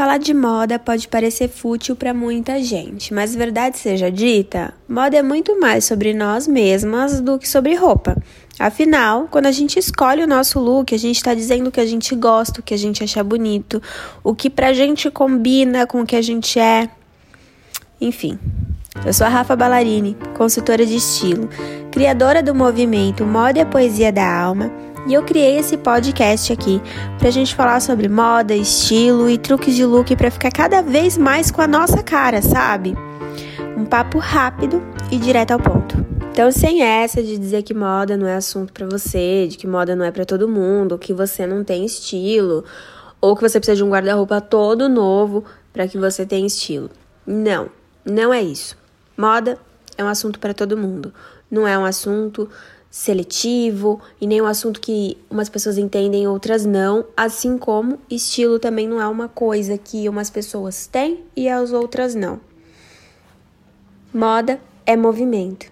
Falar 0.00 0.16
de 0.16 0.32
moda 0.32 0.78
pode 0.78 1.06
parecer 1.06 1.46
fútil 1.46 1.94
para 1.94 2.14
muita 2.14 2.58
gente, 2.62 3.12
mas 3.12 3.36
verdade 3.36 3.76
seja 3.76 4.10
dita, 4.10 4.72
moda 4.88 5.18
é 5.18 5.22
muito 5.22 5.60
mais 5.60 5.84
sobre 5.84 6.14
nós 6.14 6.48
mesmas 6.48 7.20
do 7.20 7.38
que 7.38 7.46
sobre 7.46 7.74
roupa. 7.74 8.16
Afinal, 8.58 9.28
quando 9.30 9.44
a 9.44 9.52
gente 9.52 9.78
escolhe 9.78 10.22
o 10.22 10.26
nosso 10.26 10.58
look, 10.58 10.94
a 10.94 10.98
gente 10.98 11.16
está 11.16 11.34
dizendo 11.34 11.66
o 11.66 11.70
que 11.70 11.82
a 11.82 11.84
gente 11.84 12.16
gosta, 12.16 12.60
o 12.60 12.62
que 12.62 12.72
a 12.72 12.78
gente 12.78 13.04
acha 13.04 13.22
bonito, 13.22 13.82
o 14.24 14.34
que 14.34 14.48
pra 14.48 14.72
gente 14.72 15.10
combina 15.10 15.86
com 15.86 16.00
o 16.00 16.06
que 16.06 16.16
a 16.16 16.22
gente 16.22 16.58
é. 16.58 16.88
Enfim, 18.00 18.38
eu 19.04 19.12
sou 19.12 19.26
a 19.26 19.30
Rafa 19.30 19.54
Ballarini, 19.54 20.16
consultora 20.34 20.86
de 20.86 20.96
estilo, 20.96 21.46
criadora 21.92 22.42
do 22.42 22.54
movimento 22.54 23.26
Moda 23.26 23.60
e 23.60 23.66
Poesia 23.66 24.10
da 24.10 24.26
Alma 24.26 24.72
e 25.06 25.14
eu 25.14 25.22
criei 25.22 25.58
esse 25.58 25.76
podcast 25.76 26.52
aqui 26.52 26.80
pra 27.18 27.30
gente 27.30 27.54
falar 27.54 27.80
sobre 27.80 28.08
moda, 28.08 28.54
estilo 28.54 29.28
e 29.28 29.38
truques 29.38 29.74
de 29.74 29.84
look 29.84 30.14
para 30.14 30.30
ficar 30.30 30.50
cada 30.50 30.82
vez 30.82 31.16
mais 31.16 31.50
com 31.50 31.62
a 31.62 31.66
nossa 31.66 32.02
cara, 32.02 32.42
sabe? 32.42 32.94
Um 33.76 33.84
papo 33.84 34.18
rápido 34.18 34.82
e 35.10 35.16
direto 35.16 35.52
ao 35.52 35.58
ponto. 35.58 35.96
Então, 36.32 36.52
sem 36.52 36.82
essa 36.82 37.22
de 37.22 37.36
dizer 37.38 37.62
que 37.62 37.74
moda 37.74 38.16
não 38.16 38.26
é 38.26 38.36
assunto 38.36 38.72
para 38.72 38.86
você, 38.86 39.46
de 39.48 39.56
que 39.56 39.66
moda 39.66 39.96
não 39.96 40.04
é 40.04 40.10
para 40.10 40.24
todo 40.24 40.48
mundo, 40.48 40.98
que 40.98 41.12
você 41.12 41.46
não 41.46 41.64
tem 41.64 41.84
estilo, 41.84 42.64
ou 43.20 43.34
que 43.34 43.42
você 43.42 43.58
precisa 43.58 43.76
de 43.76 43.84
um 43.84 43.90
guarda-roupa 43.90 44.40
todo 44.40 44.88
novo 44.88 45.44
para 45.72 45.88
que 45.88 45.98
você 45.98 46.24
tenha 46.24 46.46
estilo. 46.46 46.90
Não, 47.26 47.68
não 48.04 48.32
é 48.32 48.42
isso. 48.42 48.76
Moda 49.16 49.58
é 49.98 50.04
um 50.04 50.08
assunto 50.08 50.38
para 50.38 50.54
todo 50.54 50.76
mundo. 50.76 51.12
Não 51.50 51.66
é 51.66 51.76
um 51.76 51.84
assunto 51.84 52.48
seletivo 52.90 54.00
e 54.20 54.26
nem 54.26 54.42
um 54.42 54.46
assunto 54.46 54.80
que 54.80 55.16
umas 55.30 55.48
pessoas 55.48 55.78
entendem, 55.78 56.26
outras 56.26 56.66
não, 56.66 57.04
assim 57.16 57.56
como 57.56 57.98
estilo 58.10 58.58
também 58.58 58.88
não 58.88 59.00
é 59.00 59.06
uma 59.06 59.28
coisa 59.28 59.78
que 59.78 60.08
umas 60.08 60.28
pessoas 60.28 60.88
têm 60.88 61.22
e 61.36 61.48
as 61.48 61.72
outras 61.72 62.16
não. 62.16 62.40
Moda 64.12 64.60
é 64.84 64.96
movimento, 64.96 65.70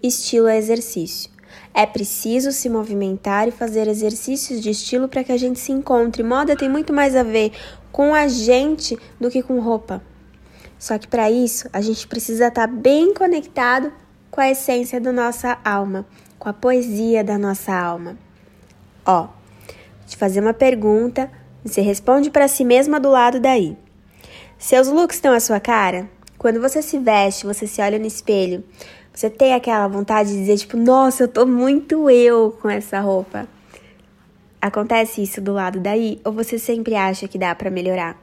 estilo 0.00 0.46
é 0.46 0.56
exercício. 0.56 1.28
É 1.74 1.86
preciso 1.86 2.52
se 2.52 2.68
movimentar 2.68 3.48
e 3.48 3.52
fazer 3.52 3.88
exercícios 3.88 4.60
de 4.60 4.70
estilo 4.70 5.08
para 5.08 5.24
que 5.24 5.32
a 5.32 5.36
gente 5.36 5.58
se 5.58 5.72
encontre. 5.72 6.22
Moda 6.22 6.56
tem 6.56 6.68
muito 6.68 6.92
mais 6.92 7.16
a 7.16 7.22
ver 7.22 7.52
com 7.90 8.14
a 8.14 8.28
gente 8.28 8.96
do 9.20 9.30
que 9.30 9.42
com 9.42 9.58
roupa. 9.60 10.02
Só 10.78 10.98
que 10.98 11.08
para 11.08 11.30
isso, 11.30 11.68
a 11.72 11.80
gente 11.80 12.06
precisa 12.06 12.46
estar 12.46 12.66
tá 12.66 12.72
bem 12.72 13.12
conectado 13.12 13.92
com 14.30 14.40
a 14.40 14.50
essência 14.50 15.00
da 15.00 15.12
nossa 15.12 15.58
alma, 15.64 16.06
com 16.40 16.48
a 16.48 16.54
poesia 16.54 17.22
da 17.22 17.36
nossa 17.38 17.72
alma. 17.72 18.16
Ó, 19.04 19.28
te 20.06 20.16
fazer 20.16 20.40
uma 20.40 20.54
pergunta, 20.54 21.30
você 21.62 21.82
responde 21.82 22.30
para 22.30 22.48
si 22.48 22.64
mesma 22.64 22.98
do 22.98 23.10
lado 23.10 23.38
daí. 23.38 23.76
Seus 24.58 24.88
looks 24.88 25.18
estão 25.18 25.34
à 25.34 25.38
sua 25.38 25.60
cara? 25.60 26.08
Quando 26.38 26.58
você 26.58 26.80
se 26.80 26.98
veste, 26.98 27.44
você 27.44 27.66
se 27.66 27.82
olha 27.82 27.98
no 27.98 28.06
espelho, 28.06 28.64
você 29.12 29.28
tem 29.28 29.52
aquela 29.52 29.86
vontade 29.86 30.30
de 30.30 30.38
dizer 30.38 30.56
tipo, 30.56 30.78
nossa, 30.78 31.24
eu 31.24 31.28
tô 31.28 31.44
muito 31.44 32.08
eu 32.08 32.56
com 32.60 32.70
essa 32.70 32.98
roupa. 33.00 33.46
Acontece 34.62 35.22
isso 35.22 35.42
do 35.42 35.52
lado 35.52 35.78
daí 35.78 36.20
ou 36.24 36.32
você 36.32 36.58
sempre 36.58 36.94
acha 36.94 37.28
que 37.28 37.36
dá 37.36 37.54
para 37.54 37.70
melhorar? 37.70 38.16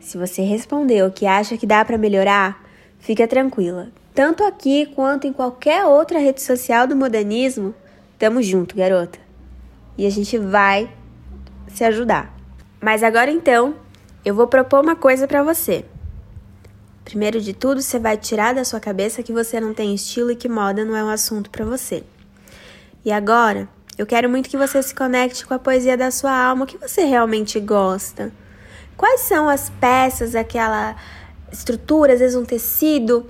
Se 0.00 0.16
você 0.16 0.40
respondeu 0.42 1.10
que 1.12 1.26
acha 1.26 1.58
que 1.58 1.66
dá 1.66 1.84
para 1.84 1.98
melhorar, 1.98 2.64
fica 2.98 3.28
tranquila 3.28 3.92
tanto 4.14 4.44
aqui 4.44 4.86
quanto 4.94 5.26
em 5.26 5.32
qualquer 5.32 5.84
outra 5.84 6.18
rede 6.18 6.42
social 6.42 6.86
do 6.86 6.94
modernismo, 6.94 7.74
tamo 8.18 8.42
junto, 8.42 8.76
garota. 8.76 9.18
E 9.96 10.06
a 10.06 10.10
gente 10.10 10.38
vai 10.38 10.90
se 11.68 11.84
ajudar. 11.84 12.34
Mas 12.80 13.02
agora 13.02 13.30
então, 13.30 13.74
eu 14.24 14.34
vou 14.34 14.46
propor 14.46 14.82
uma 14.82 14.96
coisa 14.96 15.26
para 15.26 15.42
você. 15.42 15.84
Primeiro 17.04 17.40
de 17.40 17.52
tudo, 17.52 17.82
você 17.82 17.98
vai 17.98 18.16
tirar 18.16 18.54
da 18.54 18.64
sua 18.64 18.78
cabeça 18.78 19.22
que 19.22 19.32
você 19.32 19.60
não 19.60 19.74
tem 19.74 19.94
estilo 19.94 20.30
e 20.30 20.36
que 20.36 20.48
moda 20.48 20.84
não 20.84 20.96
é 20.96 21.02
um 21.02 21.08
assunto 21.08 21.50
para 21.50 21.64
você. 21.64 22.04
E 23.04 23.10
agora, 23.10 23.68
eu 23.98 24.06
quero 24.06 24.28
muito 24.28 24.48
que 24.48 24.56
você 24.56 24.82
se 24.82 24.94
conecte 24.94 25.44
com 25.44 25.54
a 25.54 25.58
poesia 25.58 25.96
da 25.96 26.10
sua 26.10 26.32
alma, 26.32 26.64
o 26.64 26.66
que 26.66 26.78
você 26.78 27.04
realmente 27.04 27.58
gosta. 27.58 28.32
Quais 28.96 29.22
são 29.22 29.48
as 29.48 29.70
peças, 29.80 30.34
aquela 30.34 30.94
estrutura, 31.52 32.12
às 32.12 32.20
vezes 32.20 32.36
um 32.36 32.44
tecido, 32.44 33.26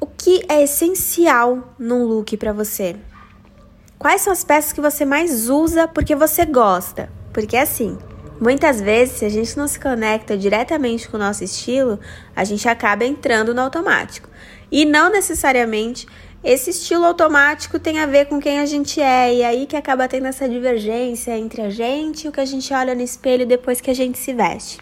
o 0.00 0.06
que 0.06 0.42
é 0.48 0.62
essencial 0.62 1.74
num 1.78 2.04
look 2.04 2.36
para 2.36 2.52
você? 2.52 2.96
Quais 3.98 4.20
são 4.20 4.32
as 4.32 4.44
peças 4.44 4.72
que 4.72 4.80
você 4.80 5.04
mais 5.04 5.50
usa 5.50 5.88
porque 5.88 6.14
você 6.14 6.44
gosta? 6.44 7.10
Porque 7.32 7.56
assim, 7.56 7.98
muitas 8.40 8.80
vezes, 8.80 9.18
se 9.18 9.24
a 9.24 9.28
gente 9.28 9.56
não 9.56 9.66
se 9.66 9.80
conecta 9.80 10.38
diretamente 10.38 11.08
com 11.08 11.16
o 11.16 11.20
nosso 11.20 11.42
estilo, 11.42 11.98
a 12.34 12.44
gente 12.44 12.68
acaba 12.68 13.04
entrando 13.04 13.52
no 13.52 13.60
automático. 13.60 14.28
E 14.70 14.84
não 14.84 15.10
necessariamente 15.10 16.06
esse 16.44 16.70
estilo 16.70 17.04
automático 17.04 17.80
tem 17.80 17.98
a 17.98 18.06
ver 18.06 18.26
com 18.26 18.38
quem 18.38 18.60
a 18.60 18.66
gente 18.66 19.00
é, 19.00 19.34
e 19.34 19.42
aí 19.42 19.66
que 19.66 19.76
acaba 19.76 20.06
tendo 20.06 20.26
essa 20.26 20.48
divergência 20.48 21.36
entre 21.36 21.62
a 21.62 21.70
gente 21.70 22.24
e 22.24 22.28
o 22.28 22.32
que 22.32 22.40
a 22.40 22.44
gente 22.44 22.72
olha 22.72 22.94
no 22.94 23.02
espelho 23.02 23.44
depois 23.44 23.80
que 23.80 23.90
a 23.90 23.94
gente 23.94 24.16
se 24.18 24.32
veste. 24.32 24.78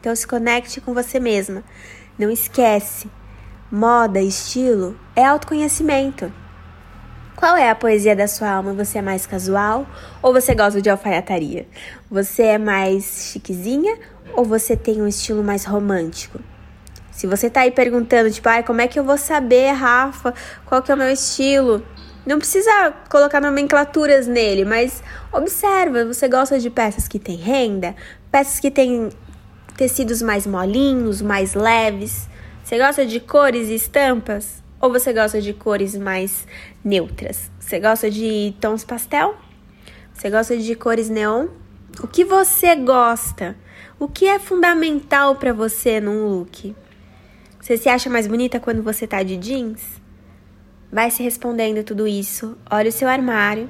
Então 0.00 0.16
se 0.16 0.26
conecte 0.26 0.80
com 0.80 0.94
você 0.94 1.20
mesma. 1.20 1.62
Não 2.18 2.30
esquece, 2.30 3.10
moda, 3.70 4.20
estilo 4.20 4.98
é 5.14 5.24
autoconhecimento. 5.24 6.32
Qual 7.36 7.56
é 7.56 7.70
a 7.70 7.74
poesia 7.74 8.14
da 8.14 8.26
sua 8.26 8.50
alma? 8.50 8.74
Você 8.74 8.98
é 8.98 9.02
mais 9.02 9.26
casual 9.26 9.86
ou 10.20 10.32
você 10.32 10.54
gosta 10.54 10.82
de 10.82 10.90
alfaiataria? 10.90 11.66
Você 12.10 12.42
é 12.42 12.58
mais 12.58 13.30
chiquezinha 13.32 13.98
ou 14.34 14.44
você 14.44 14.76
tem 14.76 15.00
um 15.00 15.06
estilo 15.06 15.42
mais 15.42 15.64
romântico? 15.64 16.40
Se 17.12 17.26
você 17.26 17.48
tá 17.48 17.60
aí 17.60 17.70
perguntando, 17.70 18.30
tipo, 18.30 18.48
ai, 18.48 18.62
como 18.62 18.80
é 18.80 18.88
que 18.88 18.98
eu 18.98 19.04
vou 19.04 19.16
saber, 19.16 19.72
Rafa, 19.72 20.34
qual 20.66 20.82
que 20.82 20.90
é 20.90 20.94
o 20.94 20.98
meu 20.98 21.10
estilo? 21.10 21.84
Não 22.26 22.38
precisa 22.38 22.92
colocar 23.08 23.40
nomenclaturas 23.40 24.26
nele, 24.26 24.64
mas 24.64 25.02
observa, 25.32 26.04
você 26.04 26.28
gosta 26.28 26.58
de 26.58 26.68
peças 26.70 27.08
que 27.08 27.18
têm 27.18 27.36
renda, 27.36 27.94
peças 28.30 28.60
que 28.60 28.70
têm 28.70 29.10
tecidos 29.76 30.20
mais 30.20 30.46
molinhos, 30.46 31.22
mais 31.22 31.54
leves. 31.54 32.29
Você 32.70 32.78
gosta 32.78 33.04
de 33.04 33.18
cores 33.18 33.68
e 33.68 33.74
estampas? 33.74 34.62
Ou 34.80 34.92
você 34.92 35.12
gosta 35.12 35.42
de 35.42 35.52
cores 35.52 35.96
mais 35.96 36.46
neutras? 36.84 37.50
Você 37.58 37.80
gosta 37.80 38.08
de 38.08 38.54
tons 38.60 38.84
pastel? 38.84 39.34
Você 40.14 40.30
gosta 40.30 40.56
de 40.56 40.76
cores 40.76 41.08
neon? 41.08 41.48
O 42.00 42.06
que 42.06 42.24
você 42.24 42.76
gosta? 42.76 43.56
O 43.98 44.06
que 44.06 44.24
é 44.24 44.38
fundamental 44.38 45.34
para 45.34 45.52
você 45.52 46.00
num 46.00 46.28
look? 46.28 46.72
Você 47.60 47.76
se 47.76 47.88
acha 47.88 48.08
mais 48.08 48.28
bonita 48.28 48.60
quando 48.60 48.84
você 48.84 49.04
tá 49.04 49.20
de 49.24 49.36
jeans? 49.36 49.82
Vai 50.92 51.10
se 51.10 51.24
respondendo 51.24 51.82
tudo 51.82 52.06
isso. 52.06 52.56
Olha 52.70 52.90
o 52.90 52.92
seu 52.92 53.08
armário 53.08 53.68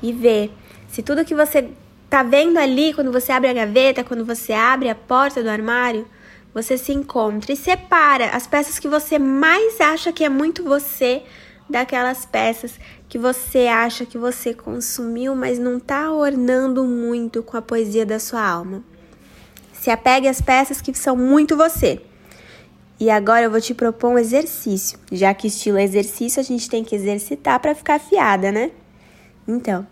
e 0.00 0.12
vê 0.12 0.48
se 0.86 1.02
tudo 1.02 1.24
que 1.24 1.34
você 1.34 1.70
tá 2.08 2.22
vendo 2.22 2.56
ali 2.58 2.94
quando 2.94 3.10
você 3.10 3.32
abre 3.32 3.50
a 3.50 3.52
gaveta, 3.52 4.04
quando 4.04 4.24
você 4.24 4.52
abre 4.52 4.88
a 4.88 4.94
porta 4.94 5.42
do 5.42 5.50
armário, 5.50 6.06
você 6.62 6.76
se 6.76 6.92
encontra 6.92 7.52
e 7.52 7.56
separa 7.56 8.30
as 8.30 8.46
peças 8.46 8.80
que 8.80 8.88
você 8.88 9.16
mais 9.16 9.80
acha 9.80 10.12
que 10.12 10.24
é 10.24 10.28
muito 10.28 10.64
você 10.64 11.22
daquelas 11.70 12.26
peças 12.26 12.80
que 13.08 13.16
você 13.16 13.68
acha 13.68 14.04
que 14.04 14.18
você 14.18 14.52
consumiu, 14.52 15.36
mas 15.36 15.58
não 15.58 15.76
está 15.76 16.10
ornando 16.12 16.84
muito 16.84 17.44
com 17.44 17.56
a 17.56 17.62
poesia 17.62 18.04
da 18.04 18.18
sua 18.18 18.44
alma. 18.44 18.82
Se 19.72 19.88
apegue 19.88 20.26
às 20.26 20.40
peças 20.40 20.80
que 20.80 20.92
são 20.94 21.16
muito 21.16 21.56
você. 21.56 22.02
E 22.98 23.08
agora 23.08 23.44
eu 23.44 23.50
vou 23.50 23.60
te 23.60 23.72
propor 23.72 24.10
um 24.10 24.18
exercício. 24.18 24.98
Já 25.12 25.32
que 25.32 25.46
estilo 25.46 25.78
é 25.78 25.84
exercício, 25.84 26.40
a 26.40 26.44
gente 26.44 26.68
tem 26.68 26.82
que 26.82 26.96
exercitar 26.96 27.60
para 27.60 27.74
ficar 27.74 27.94
afiada, 27.94 28.50
né? 28.50 28.72
Então, 29.46 29.86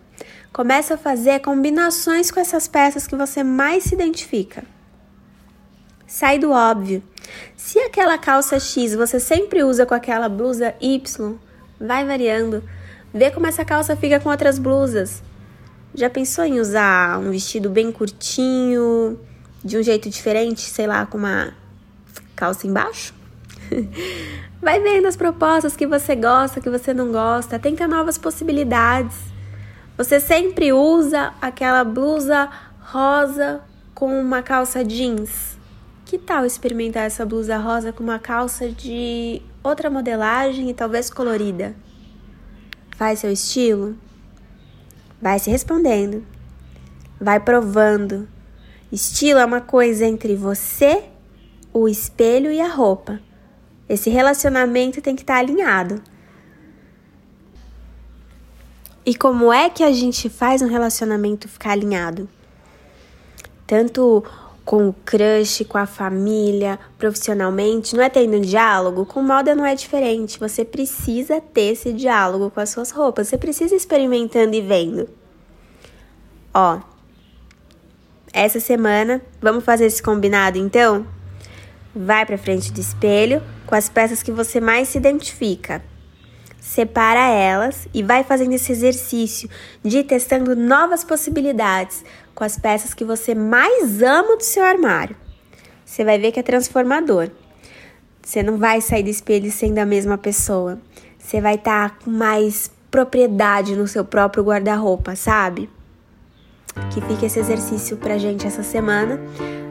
começa 0.53 0.95
a 0.95 0.99
fazer 0.99 1.39
combinações 1.39 2.33
com 2.33 2.41
essas 2.41 2.67
peças 2.67 3.07
que 3.07 3.15
você 3.15 3.45
mais 3.45 3.85
se 3.85 3.95
identifica. 3.95 4.65
Sai 6.07 6.39
do 6.39 6.53
óbvio. 6.53 7.03
Se 7.57 7.79
aquela 7.81 8.17
calça 8.17 8.61
X 8.61 8.95
você 8.95 9.19
sempre 9.19 9.65
usa 9.65 9.85
com 9.85 9.95
aquela 9.95 10.29
blusa 10.29 10.75
Y, 10.81 11.35
vai 11.81 12.07
variando. 12.07 12.63
Vê 13.13 13.31
como 13.31 13.47
essa 13.47 13.65
calça 13.65 13.97
fica 13.97 14.21
com 14.21 14.29
outras 14.29 14.59
blusas. 14.59 15.23
Já 15.95 16.09
pensou 16.09 16.45
em 16.45 16.61
usar 16.61 17.19
um 17.19 17.31
vestido 17.31 17.71
bem 17.71 17.91
curtinho, 17.91 19.19
de 19.65 19.79
um 19.79 19.83
jeito 19.83 20.09
diferente, 20.09 20.61
sei 20.61 20.87
lá, 20.87 21.07
com 21.07 21.19
uma 21.19 21.55
calça 22.37 22.67
embaixo? 22.67 23.15
Vai 24.63 24.81
vendo 24.81 25.07
as 25.07 25.17
propostas 25.17 25.77
que 25.77 25.87
você 25.87 26.15
gosta, 26.15 26.61
que 26.61 26.71
você 26.71 26.95
não 26.95 27.11
gosta, 27.11 27.59
tenta 27.59 27.89
novas 27.89 28.19
possibilidades. 28.19 29.17
Você 29.97 30.21
sempre 30.21 30.73
usa 30.73 31.33
aquela 31.41 31.83
blusa 31.83 32.49
rosa 32.81 33.61
com 33.95 34.21
uma 34.21 34.43
calça 34.43 34.85
jeans. 34.85 35.56
Que 36.07 36.19
tal 36.19 36.47
experimentar 36.47 37.03
essa 37.03 37.27
blusa 37.27 37.59
rosa 37.59 37.93
com 37.93 38.01
uma 38.01 38.21
calça 38.21 38.69
de 38.69 39.43
outra 39.61 39.91
modelagem 39.91 40.71
e 40.71 40.75
talvez 40.75 41.11
colorida? 41.11 41.75
Faz 42.97 43.19
seu 43.19 43.33
estilo? 43.33 43.97
Vai 45.21 45.41
se 45.41 45.51
respondendo. 45.51 46.25
Vai 47.21 47.41
provando. 47.41 48.29
Estilo 48.93 49.41
é 49.41 49.45
uma 49.45 49.61
coisa 49.61 50.07
entre 50.07 50.37
você, 50.37 51.03
o 51.73 51.89
espelho 51.89 52.53
e 52.53 52.61
a 52.61 52.69
roupa. 52.69 53.21
Esse 53.89 54.09
relacionamento 54.09 55.03
tem 55.03 55.17
que 55.17 55.23
estar 55.23 55.35
tá 55.35 55.41
alinhado. 55.41 56.01
E 59.05 59.13
como 59.13 59.53
é 59.53 59.69
que 59.69 59.83
a 59.83 59.91
gente 59.91 60.29
faz 60.29 60.63
um 60.63 60.69
relacionamento 60.69 61.49
ficar 61.49 61.73
alinhado? 61.73 62.29
Tanto 63.67 64.25
com 64.67 64.89
o 64.89 64.93
crush, 64.93 65.65
com 65.65 65.79
a 65.79 65.87
família, 65.87 66.77
profissionalmente, 66.99 67.95
não 67.95 68.03
é 68.03 68.11
tendo 68.11 68.37
um 68.37 68.41
diálogo? 68.41 69.07
Com 69.07 69.23
moda 69.23 69.55
não 69.55 69.65
é 69.65 69.77
diferente. 69.77 70.41
Você 70.41 70.65
precisa 70.65 71.41
ter 71.41 71.73
esse 71.73 71.93
diálogo 71.93 72.51
com 72.51 72.59
as 72.59 72.71
suas 72.71 72.91
roupas. 72.91 73.29
Você 73.29 73.39
precisa 73.39 73.77
experimentando 73.77 74.57
e 74.57 74.61
vendo. 74.61 75.09
Ó, 76.53 76.81
essa 78.33 78.59
semana, 78.59 79.23
vamos 79.41 79.65
fazer 79.65 79.87
esse 79.87 80.03
combinado 80.03 80.59
então? 80.59 81.07
Vai 81.95 82.27
para 82.27 82.37
frente 82.37 82.73
do 82.73 82.81
espelho 82.81 83.41
com 83.67 83.77
as 83.77 83.89
peças 83.89 84.21
que 84.21 84.33
você 84.33 84.61
mais 84.61 84.89
se 84.89 84.99
identifica. 84.99 85.83
Separa 86.67 87.29
elas 87.29 87.87
e 87.95 88.03
vai 88.03 88.25
fazendo 88.25 88.53
esse 88.53 88.73
exercício 88.73 89.49
de 89.85 89.99
ir 89.99 90.05
testando 90.05 90.57
novas 90.57 91.05
possibilidades 91.05 92.05
com 92.35 92.43
as 92.43 92.59
peças 92.59 92.93
que 92.93 93.05
você 93.05 93.37
mais 93.37 94.03
ama 94.03 94.37
do 94.37 94.43
seu 94.43 94.65
armário. 94.65 95.15
Você 95.85 96.05
vai 96.05 96.19
ver 96.19 96.33
que 96.33 96.41
é 96.41 96.43
transformador. 96.43 97.31
Você 98.21 98.43
não 98.43 98.59
vai 98.59 98.81
sair 98.81 99.05
do 99.05 99.09
espelho 99.09 99.51
sendo 99.53 99.79
a 99.79 99.87
mesma 99.87 100.19
pessoa. 100.19 100.81
Você 101.17 101.41
vai 101.41 101.55
estar 101.55 101.91
tá 101.91 101.97
com 102.05 102.11
mais 102.11 102.69
propriedade 102.91 103.77
no 103.77 103.87
seu 103.87 104.05
próprio 104.05 104.43
guarda-roupa, 104.43 105.15
sabe? 105.15 105.71
Que 106.93 107.01
fique 107.01 107.27
esse 107.27 107.39
exercício 107.39 107.97
pra 107.97 108.19
gente 108.19 108.45
essa 108.45 108.65
semana. 108.65 109.21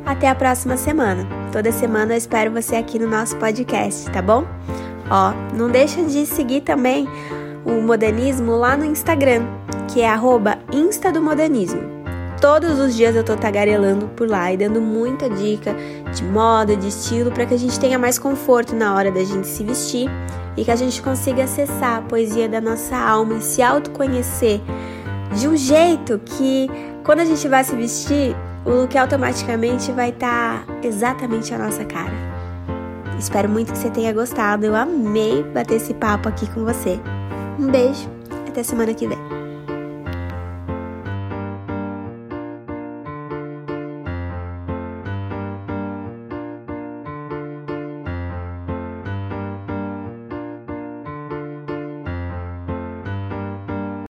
Até 0.05 0.29
a 0.29 0.33
próxima 0.33 0.77
semana. 0.77 1.27
Toda 1.51 1.73
semana 1.73 2.13
eu 2.13 2.17
espero 2.17 2.51
você 2.51 2.77
aqui 2.77 2.97
no 2.97 3.09
nosso 3.09 3.35
podcast, 3.35 4.09
tá 4.11 4.21
bom? 4.21 4.45
Ó, 5.09 5.33
não 5.55 5.69
deixa 5.69 6.03
de 6.03 6.25
seguir 6.25 6.61
também 6.61 7.07
o 7.65 7.81
modernismo 7.81 8.55
lá 8.55 8.75
no 8.75 8.85
Instagram, 8.85 9.43
que 9.91 10.01
é 10.01 10.09
Insta 10.71 11.11
do 11.11 11.21
Modernismo. 11.21 11.81
Todos 12.41 12.79
os 12.79 12.95
dias 12.95 13.15
eu 13.15 13.23
tô 13.23 13.35
tagarelando 13.35 14.07
por 14.09 14.27
lá 14.27 14.51
e 14.51 14.57
dando 14.57 14.81
muita 14.81 15.29
dica 15.29 15.75
de 16.13 16.23
moda, 16.23 16.75
de 16.75 16.89
estilo, 16.89 17.31
para 17.31 17.45
que 17.45 17.53
a 17.53 17.57
gente 17.57 17.79
tenha 17.79 17.97
mais 17.97 18.19
conforto 18.19 18.75
na 18.75 18.93
hora 18.93 19.11
da 19.11 19.23
gente 19.23 19.47
se 19.47 19.63
vestir 19.63 20.09
e 20.57 20.63
que 20.63 20.71
a 20.71 20.75
gente 20.75 21.01
consiga 21.01 21.45
acessar 21.45 21.99
a 21.99 22.01
poesia 22.01 22.47
da 22.47 22.59
nossa 22.59 22.95
alma 22.95 23.35
e 23.35 23.41
se 23.41 23.61
autoconhecer 23.61 24.61
de 25.35 25.47
um 25.47 25.55
jeito 25.55 26.19
que 26.23 26.69
quando 27.03 27.19
a 27.19 27.25
gente 27.25 27.47
vai 27.47 27.63
se 27.63 27.75
vestir, 27.75 28.35
o 28.65 28.71
look 28.71 28.97
automaticamente 28.97 29.91
vai 29.91 30.09
estar 30.09 30.65
tá 30.65 30.73
exatamente 30.83 31.53
a 31.53 31.57
nossa 31.57 31.85
cara. 31.85 32.34
Espero 33.17 33.49
muito 33.49 33.71
que 33.71 33.77
você 33.77 33.89
tenha 33.89 34.13
gostado. 34.13 34.65
Eu 34.65 34.75
amei 34.75 35.43
bater 35.43 35.75
esse 35.75 35.93
papo 35.93 36.29
aqui 36.29 36.47
com 36.53 36.63
você. 36.63 36.99
Um 37.59 37.71
beijo, 37.71 38.09
até 38.47 38.63
semana 38.63 38.93
que 38.93 39.07
vem. 39.07 39.44